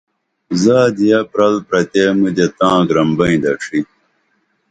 [0.61, 3.79] زادیہ پرل پرتے مُدے تاں گرم بئیں دڇھی